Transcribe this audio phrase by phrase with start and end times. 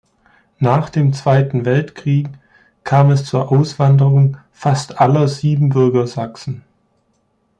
[0.57, 2.27] Nach dem Zweiten Weltkrieg
[2.83, 6.63] kam es zur Auswanderung fast aller Siebenbürger Sachsen.